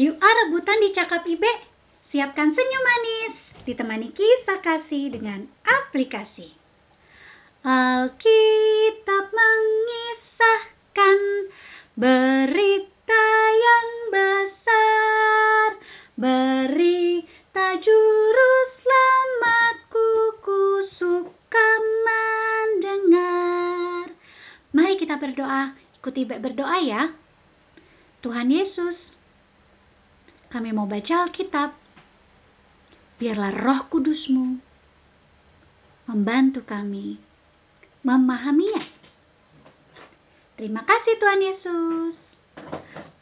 [0.00, 1.68] Yuk ah rebutan di Cakap Ibe.
[2.08, 3.36] Siapkan senyum manis,
[3.68, 6.48] ditemani kisah kasih dengan aplikasi.
[7.60, 11.20] Alkitab mengisahkan
[11.92, 15.76] berita yang besar,
[16.16, 20.08] berita juru selamatku
[20.40, 21.68] ku suka
[22.08, 24.08] mendengar.
[24.72, 27.12] Mari kita berdoa, ikuti berdoa ya.
[28.24, 29.11] Tuhan Yesus,
[30.52, 31.72] kami mau baca Alkitab.
[33.16, 34.60] Biarlah roh kudusmu
[36.04, 37.16] membantu kami
[38.04, 38.84] memahaminya.
[40.60, 42.14] Terima kasih Tuhan Yesus.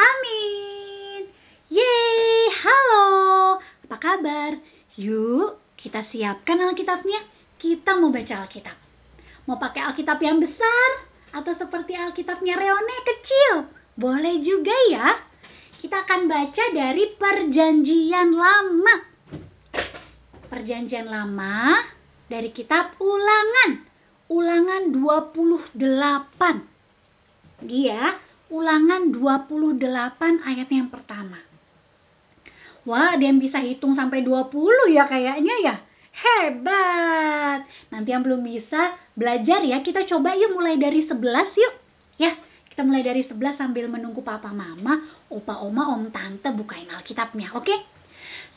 [0.00, 1.28] Amin.
[1.68, 3.08] Yeay, halo.
[3.84, 4.56] Apa kabar?
[4.96, 7.28] Yuk, kita siapkan Alkitabnya.
[7.60, 8.76] Kita mau baca Alkitab.
[9.44, 10.88] Mau pakai Alkitab yang besar
[11.36, 13.68] atau seperti Alkitabnya Reone kecil?
[14.00, 15.27] Boleh juga ya
[15.78, 18.94] kita akan baca dari Perjanjian Lama.
[20.50, 21.86] Perjanjian Lama
[22.26, 23.86] dari kitab Ulangan.
[24.28, 25.78] Ulangan 28.
[27.64, 29.78] Dia Ulangan 28
[30.40, 31.38] ayat yang pertama.
[32.88, 35.76] Wah, ada yang bisa hitung sampai 20 ya kayaknya ya.
[36.18, 37.68] Hebat.
[37.92, 41.20] Nanti yang belum bisa belajar ya, kita coba yuk mulai dari 11
[41.54, 41.74] yuk.
[42.18, 42.34] Ya,
[42.78, 45.02] kita mulai dari 11 sambil menunggu papa mama,
[45.34, 47.66] opa oma, om tante bukain Alkitabnya, oke?
[47.66, 47.82] Okay?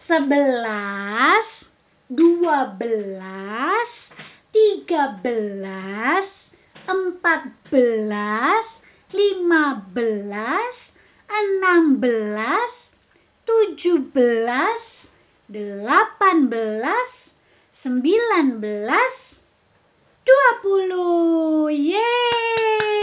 [0.06, 1.42] 11,
[2.06, 3.18] 12,
[4.54, 5.26] 13,
[6.86, 8.62] 14,
[9.10, 9.90] 15, 16,
[13.50, 16.22] 17, 18, 19,
[20.62, 21.74] 20.
[21.74, 23.01] Yeay!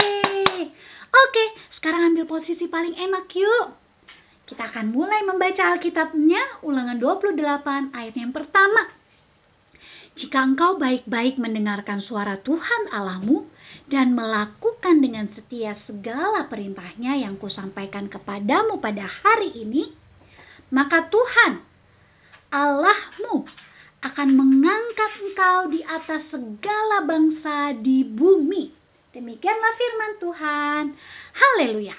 [1.19, 3.75] Oke, sekarang ambil posisi paling enak yuk.
[4.47, 8.87] Kita akan mulai membaca Alkitabnya, ulangan 28 ayat yang pertama.
[10.17, 13.45] Jika engkau baik-baik mendengarkan suara Tuhan Allahmu
[13.87, 19.93] dan melakukan dengan setia segala perintahnya yang kusampaikan kepadamu pada hari ini,
[20.73, 21.61] maka Tuhan
[22.49, 23.45] Allahmu
[24.01, 28.78] akan mengangkat engkau di atas segala bangsa di bumi
[29.19, 30.83] Demikianlah firman Tuhan.
[31.35, 31.97] Haleluya.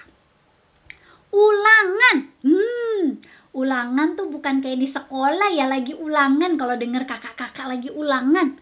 [1.29, 2.17] Ulangan.
[2.41, 3.21] Hmm,
[3.53, 8.57] ulangan tuh bukan kayak di sekolah ya lagi ulangan kalau dengar kakak-kakak lagi ulangan.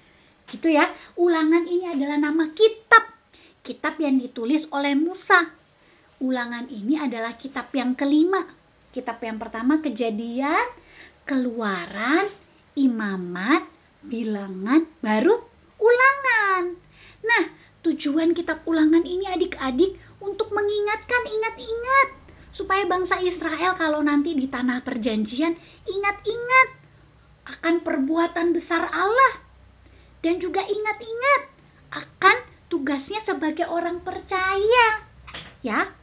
[0.50, 0.90] Gitu ya.
[1.14, 3.14] Ulangan ini adalah nama kitab.
[3.62, 5.54] Kitab yang ditulis oleh Musa.
[6.18, 8.42] Ulangan ini adalah kitab yang kelima.
[8.90, 10.66] Kitab yang pertama kejadian,
[11.30, 12.26] keluaran,
[12.74, 13.70] imamat,
[14.02, 15.46] bilangan, baru
[15.78, 16.74] ulangan.
[17.22, 17.44] Nah,
[17.86, 22.08] Tujuan kitab ulangan ini adik-adik untuk mengingatkan ingat-ingat
[22.58, 25.54] supaya bangsa Israel kalau nanti di tanah perjanjian
[25.86, 26.68] ingat-ingat
[27.46, 29.40] akan perbuatan besar Allah
[30.26, 31.42] dan juga ingat-ingat
[31.94, 32.36] akan
[32.68, 34.86] tugasnya sebagai orang percaya.
[35.62, 35.94] Ya.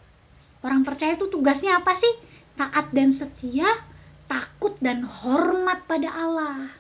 [0.66, 2.14] Orang percaya itu tugasnya apa sih?
[2.58, 3.86] Taat dan setia,
[4.26, 6.74] takut dan hormat pada Allah.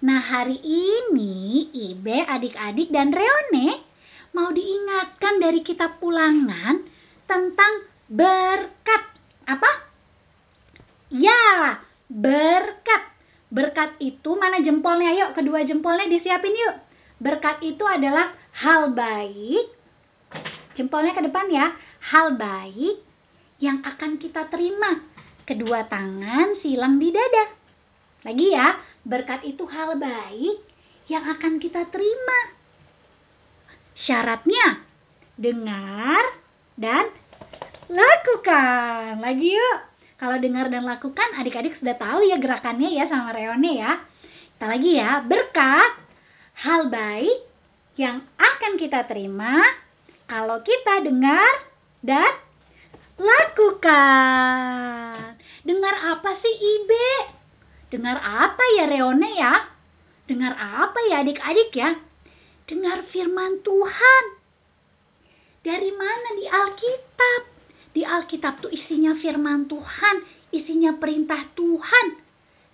[0.00, 3.84] Nah, hari ini Ibe, adik-adik dan Reone
[4.34, 6.82] mau diingatkan dari kitab ulangan
[7.24, 7.72] tentang
[8.10, 9.02] berkat.
[9.46, 9.70] Apa?
[11.14, 11.78] Ya,
[12.10, 13.02] berkat.
[13.54, 15.14] Berkat itu mana jempolnya?
[15.14, 16.76] Yuk, kedua jempolnya disiapin yuk.
[17.22, 19.70] Berkat itu adalah hal baik.
[20.74, 21.70] Jempolnya ke depan ya.
[22.10, 22.98] Hal baik
[23.62, 24.98] yang akan kita terima.
[25.46, 27.54] Kedua tangan silang di dada.
[28.26, 30.58] Lagi ya, berkat itu hal baik
[31.06, 32.63] yang akan kita terima
[34.02, 34.82] Syaratnya
[35.38, 36.22] dengar
[36.74, 37.14] dan
[37.86, 39.22] lakukan.
[39.22, 39.78] Lagi yuk.
[40.18, 44.02] Kalau dengar dan lakukan adik-adik sudah tahu ya gerakannya ya sama Reone ya.
[44.56, 45.22] Kita lagi ya.
[45.22, 45.92] Berkat
[46.64, 47.38] hal baik
[47.94, 49.62] yang akan kita terima
[50.26, 51.62] kalau kita dengar
[52.02, 52.32] dan
[53.20, 54.64] lakukan.
[55.62, 57.10] Dengar apa sih Ibe?
[57.94, 59.54] Dengar apa ya Reone ya?
[60.26, 61.94] Dengar apa ya adik-adik ya?
[62.64, 64.24] Dengar firman Tuhan.
[65.64, 67.40] Dari mana di Alkitab?
[67.94, 70.16] Di Alkitab tuh isinya firman Tuhan,
[70.52, 72.20] isinya perintah Tuhan.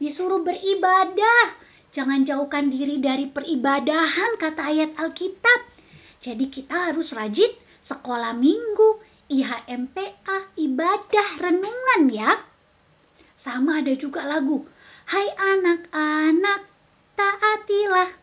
[0.00, 1.70] Disuruh beribadah.
[1.90, 5.60] Jangan jauhkan diri dari peribadahan kata ayat Alkitab.
[6.22, 7.50] Jadi kita harus rajin
[7.90, 12.31] sekolah minggu, IHMPA, ibadah, renungan ya.
[13.42, 14.66] Sama ada juga lagu.
[15.10, 16.60] Hai anak-anak,
[17.19, 18.19] taatilah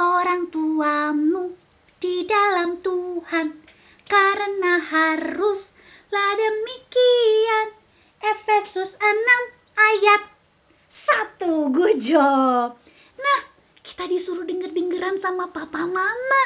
[0.00, 1.52] orang tuamu
[2.00, 3.60] di dalam Tuhan
[4.08, 7.66] karena haruslah demikian
[8.20, 10.22] Efesus Yesus 6 ayat
[11.40, 11.76] 1.
[11.76, 12.80] Good job.
[13.20, 13.40] Nah,
[13.84, 16.42] kita disuruh denger-dengeran sama papa mama.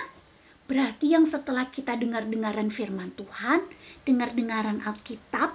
[0.67, 3.71] Berarti yang setelah kita dengar-dengaran firman Tuhan,
[4.03, 5.55] dengar-dengaran Alkitab,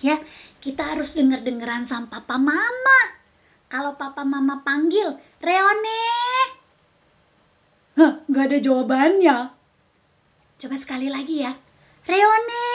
[0.00, 0.22] ya,
[0.64, 3.00] kita harus denger-dengeran sama papa mama.
[3.68, 6.29] Kalau papa mama panggil, Reone.
[8.00, 9.52] Hah, gak ada jawabannya.
[10.56, 11.52] Coba sekali lagi ya.
[12.08, 12.72] Reone.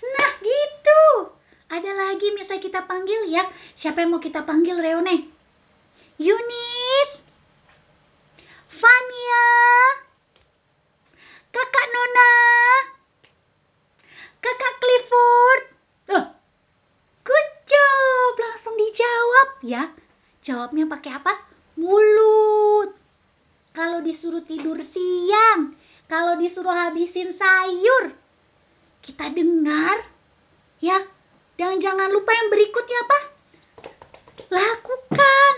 [0.00, 1.02] Nah, gitu.
[1.68, 3.44] Ada lagi misalnya kita panggil ya.
[3.84, 5.28] Siapa yang mau kita panggil Reone?
[6.16, 7.10] Yunis,
[8.80, 9.48] Fania,
[11.52, 12.32] Kakak Nona,
[14.40, 15.62] Kakak Clifford.
[16.16, 16.24] Oh,
[17.28, 19.82] good job, langsung dijawab ya.
[20.48, 21.32] Jawabnya pakai apa?
[21.80, 22.99] Mulut.
[23.80, 25.72] Kalau disuruh tidur siang,
[26.04, 28.12] kalau disuruh habisin sayur,
[29.00, 30.04] kita dengar
[30.84, 31.00] ya.
[31.56, 33.18] Dan jangan lupa yang berikutnya apa?
[34.52, 35.52] Lakukan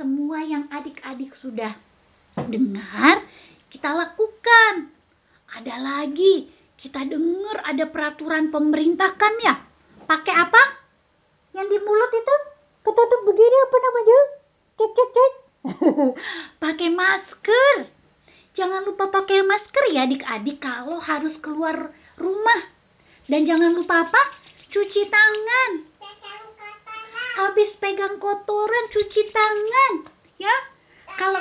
[0.00, 1.76] semua yang adik-adik sudah
[2.40, 3.20] dengar,
[3.68, 4.88] kita lakukan.
[5.52, 6.48] Ada lagi,
[6.80, 9.60] kita dengar ada peraturan pemerintah kan ya?
[10.08, 10.62] Pakai apa?
[11.52, 12.34] Yang di mulut itu
[12.80, 14.20] ketutup begini apa namanya?
[14.80, 15.41] Cek cek cek.
[16.62, 17.90] pakai masker.
[18.52, 22.68] Jangan lupa pakai masker ya adik-adik kalau harus keluar rumah.
[23.30, 24.22] Dan jangan lupa apa?
[24.72, 25.92] Cuci tangan
[27.32, 29.92] habis pegang kotoran cuci tangan
[30.36, 30.54] ya
[31.16, 31.40] kalau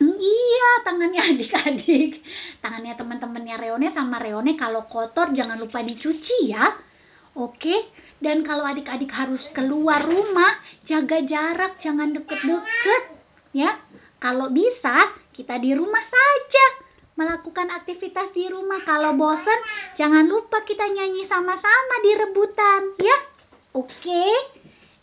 [0.00, 2.24] hmm, iya tangannya adik-adik
[2.64, 6.74] tangannya teman-temannya Reone sama Reone kalau kotor jangan lupa dicuci ya
[7.36, 7.76] oke
[8.24, 10.56] dan kalau adik-adik harus keluar rumah
[10.88, 13.02] jaga jarak jangan deket-deket
[13.52, 13.76] ya
[14.18, 16.66] kalau bisa kita di rumah saja
[17.14, 18.82] melakukan aktivitas di rumah.
[18.82, 19.60] Kalau bosan,
[19.98, 23.18] jangan lupa kita nyanyi sama-sama di rebutan, ya.
[23.74, 24.26] Oke.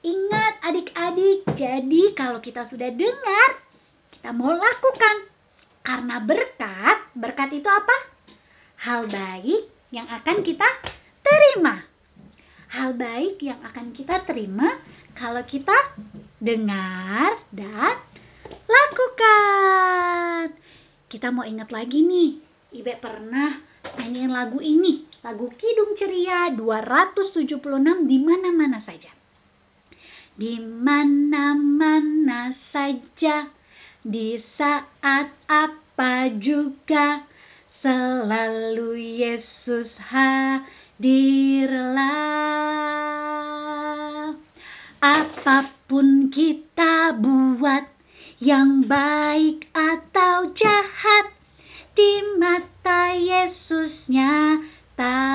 [0.01, 3.49] Ingat adik-adik, jadi kalau kita sudah dengar,
[4.09, 5.29] kita mau lakukan.
[5.85, 7.95] Karena berkat, berkat itu apa?
[8.81, 10.65] Hal baik yang akan kita
[11.21, 11.90] terima.
[12.71, 14.79] Hal baik yang akan kita terima
[15.11, 15.75] kalau kita
[16.39, 17.99] dengar dan
[18.63, 20.55] lakukan.
[21.11, 22.39] Kita mau ingat lagi nih,
[22.71, 23.59] Ibe pernah
[23.99, 27.59] nyanyiin lagu ini, lagu Kidung Ceria 276
[28.07, 29.11] di mana-mana saja.
[30.39, 33.51] Di mana-mana saja,
[33.99, 37.27] di saat apa juga,
[37.83, 39.91] selalu Yesus
[41.01, 41.97] hadirlah.
[45.01, 47.89] Apa pun kita buat,
[48.37, 51.33] yang baik atau jahat
[51.97, 54.61] di mata Yesusnya
[55.01, 55.25] nyata.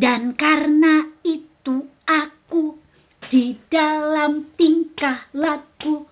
[0.00, 2.80] Dan karena itu aku
[3.28, 6.08] di dalam tingkah laku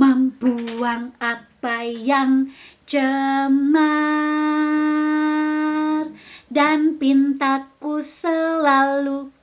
[0.00, 2.48] membuang apa yang
[2.88, 5.03] cemar
[6.54, 9.34] dan pintaku selalu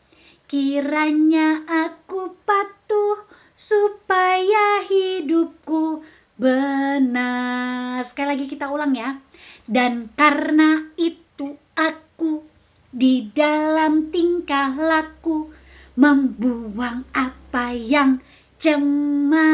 [0.47, 3.27] kiranya aku patuh
[3.67, 6.07] supaya hidupku
[6.39, 8.07] benar.
[8.07, 9.19] Sekali lagi kita ulang ya.
[9.67, 12.47] Dan karena itu aku
[12.95, 15.51] di dalam tingkah laku
[15.99, 18.23] membuang apa yang
[18.63, 19.51] cemar.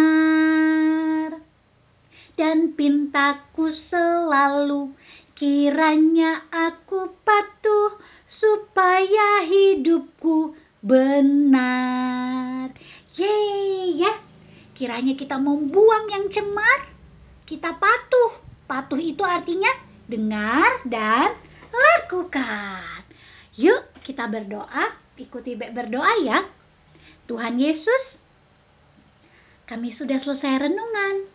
[2.37, 4.93] Dan pintaku selalu
[5.37, 8.01] kiranya aku patuh
[8.41, 12.73] supaya hidupku benar.
[13.13, 14.13] Yeay ya.
[14.73, 16.89] Kiranya kita membuang yang cemar,
[17.49, 18.45] kita patuh.
[18.65, 19.69] Patuh itu artinya
[20.09, 21.33] dengar dan
[21.69, 23.05] lakukan.
[23.57, 26.45] Yuk kita berdoa, ikuti berdoa ya.
[27.25, 28.03] Tuhan Yesus,
[29.65, 31.29] kami sudah selesai renungan.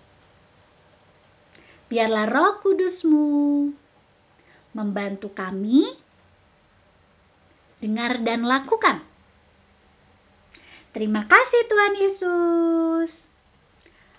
[1.90, 3.82] Biarlah roh kudusmu
[4.73, 5.97] membantu kami
[7.81, 9.05] dengar dan lakukan
[10.93, 13.11] Terima kasih Tuhan Yesus.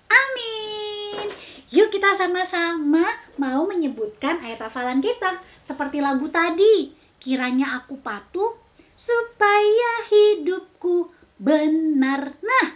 [0.09, 1.29] Amin.
[1.69, 3.05] Yuk kita sama-sama
[3.37, 5.37] mau menyebutkan ayat hafalan kita
[5.69, 6.97] seperti lagu tadi.
[7.21, 8.57] Kiranya aku patuh
[9.05, 12.41] supaya hidupku benar.
[12.41, 12.67] Nah,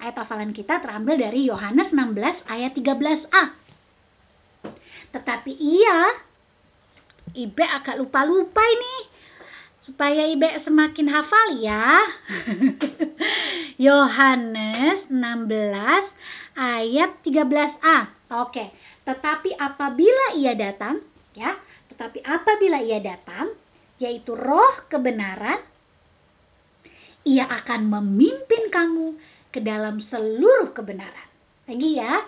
[0.00, 3.44] ayat hafalan kita terambil dari Yohanes 16 ayat 13a.
[5.12, 6.00] Tetapi ia,
[7.32, 8.96] Ibe agak lupa-lupa ini
[9.86, 12.06] supaya Ibe semakin hafal ya.
[13.86, 17.98] Yohanes 16 ayat 13a.
[18.42, 18.70] Oke,
[19.04, 21.02] tetapi apabila ia datang,
[21.34, 21.58] ya,
[21.92, 23.56] tetapi apabila ia datang,
[23.98, 25.60] yaitu roh kebenaran,
[27.22, 29.14] ia akan memimpin kamu
[29.54, 31.28] ke dalam seluruh kebenaran.
[31.68, 32.24] Lagi ya,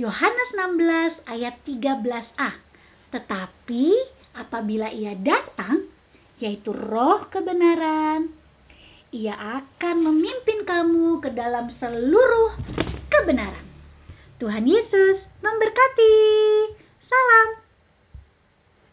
[0.00, 2.50] Yohanes 16 ayat 13a.
[3.12, 3.84] Tetapi
[4.34, 5.88] apabila ia datang,
[6.42, 8.34] yaitu roh kebenaran,
[9.14, 12.58] ia akan memimpin kamu ke dalam seluruh
[13.08, 13.64] kebenaran.
[14.42, 16.14] Tuhan Yesus memberkati.
[17.06, 17.63] Salam.